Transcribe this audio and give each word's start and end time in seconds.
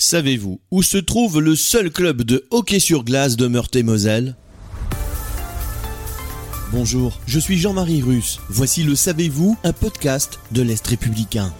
Savez-vous 0.00 0.60
où 0.70 0.84
se 0.84 0.96
trouve 0.96 1.40
le 1.40 1.56
seul 1.56 1.90
club 1.90 2.22
de 2.22 2.44
hockey 2.52 2.78
sur 2.78 3.02
glace 3.02 3.36
de 3.36 3.48
Meurthe-et-Moselle? 3.48 4.36
Bonjour, 6.70 7.18
je 7.26 7.40
suis 7.40 7.58
Jean-Marie 7.58 8.00
Russe. 8.00 8.38
Voici 8.48 8.84
le 8.84 8.94
Savez-vous, 8.94 9.56
un 9.64 9.72
podcast 9.72 10.38
de 10.52 10.62
l'Est 10.62 10.86
républicain. 10.86 11.52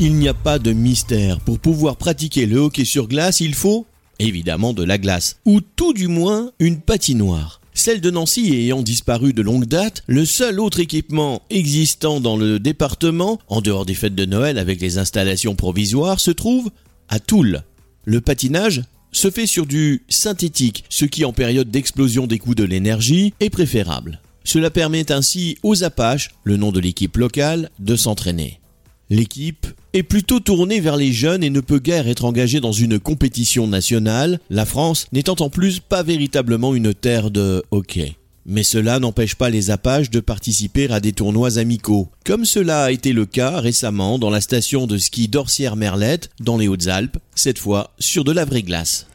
Il 0.00 0.16
n'y 0.16 0.28
a 0.28 0.34
pas 0.34 0.58
de 0.58 0.72
mystère. 0.72 1.38
Pour 1.38 1.60
pouvoir 1.60 1.96
pratiquer 1.96 2.46
le 2.46 2.58
hockey 2.58 2.84
sur 2.84 3.06
glace, 3.06 3.38
il 3.38 3.54
faut 3.54 3.86
évidemment 4.18 4.72
de 4.72 4.82
la 4.82 4.98
glace, 4.98 5.38
ou 5.44 5.60
tout 5.60 5.92
du 5.92 6.08
moins 6.08 6.50
une 6.58 6.80
patinoire. 6.80 7.60
Celle 7.74 8.00
de 8.00 8.10
Nancy 8.10 8.54
ayant 8.54 8.82
disparu 8.82 9.32
de 9.32 9.42
longue 9.42 9.66
date, 9.66 10.02
le 10.08 10.24
seul 10.24 10.58
autre 10.58 10.80
équipement 10.80 11.42
existant 11.50 12.20
dans 12.20 12.36
le 12.36 12.58
département, 12.58 13.38
en 13.48 13.60
dehors 13.60 13.86
des 13.86 13.94
fêtes 13.94 14.14
de 14.16 14.24
Noël 14.24 14.58
avec 14.58 14.80
les 14.80 14.98
installations 14.98 15.54
provisoires, 15.54 16.18
se 16.18 16.30
trouve 16.32 16.70
à 17.08 17.20
Toul. 17.20 17.62
Le 18.04 18.20
patinage 18.20 18.82
se 19.12 19.30
fait 19.30 19.46
sur 19.46 19.66
du 19.66 20.04
synthétique, 20.08 20.84
ce 20.88 21.04
qui 21.04 21.24
en 21.24 21.32
période 21.32 21.70
d'explosion 21.70 22.26
des 22.26 22.38
coûts 22.38 22.54
de 22.54 22.64
l'énergie 22.64 23.32
est 23.40 23.50
préférable. 23.50 24.20
Cela 24.44 24.70
permet 24.70 25.10
ainsi 25.10 25.58
aux 25.62 25.82
Apaches, 25.82 26.30
le 26.44 26.56
nom 26.56 26.70
de 26.70 26.80
l'équipe 26.80 27.16
locale, 27.16 27.70
de 27.78 27.96
s'entraîner. 27.96 28.60
L'équipe 29.08 29.66
est 29.92 30.02
plutôt 30.02 30.40
tournée 30.40 30.80
vers 30.80 30.96
les 30.96 31.12
jeunes 31.12 31.44
et 31.44 31.50
ne 31.50 31.60
peut 31.60 31.78
guère 31.78 32.08
être 32.08 32.24
engagée 32.24 32.60
dans 32.60 32.72
une 32.72 32.98
compétition 32.98 33.66
nationale, 33.66 34.40
la 34.50 34.66
France 34.66 35.06
n'étant 35.12 35.36
en 35.40 35.48
plus 35.48 35.80
pas 35.80 36.02
véritablement 36.02 36.74
une 36.74 36.92
terre 36.92 37.30
de 37.30 37.62
hockey. 37.70 38.16
Mais 38.48 38.62
cela 38.62 39.00
n'empêche 39.00 39.34
pas 39.34 39.50
les 39.50 39.70
Apaches 39.70 40.08
de 40.08 40.20
participer 40.20 40.88
à 40.92 41.00
des 41.00 41.12
tournois 41.12 41.58
amicaux, 41.58 42.08
comme 42.24 42.44
cela 42.44 42.84
a 42.84 42.92
été 42.92 43.12
le 43.12 43.26
cas 43.26 43.58
récemment 43.58 44.20
dans 44.20 44.30
la 44.30 44.40
station 44.40 44.86
de 44.86 44.96
ski 44.98 45.26
d'Orsières-Merlette, 45.26 46.30
dans 46.38 46.56
les 46.56 46.68
Hautes-Alpes, 46.68 47.18
cette 47.34 47.58
fois 47.58 47.90
sur 47.98 48.22
de 48.22 48.30
la 48.30 48.44
vraie 48.44 48.62
glace. 48.62 49.08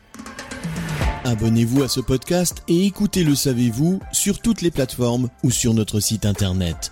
Abonnez-vous 1.24 1.84
à 1.84 1.88
ce 1.88 2.02
podcast 2.02 2.62
et 2.68 2.86
écoutez 2.86 3.24
Le 3.24 3.36
Savez-vous 3.36 4.02
sur 4.12 4.40
toutes 4.40 4.62
les 4.62 4.72
plateformes 4.72 5.30
ou 5.44 5.52
sur 5.52 5.74
notre 5.74 6.02
site 6.02 6.26
internet. 6.26 6.92